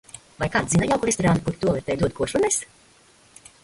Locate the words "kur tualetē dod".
1.49-2.19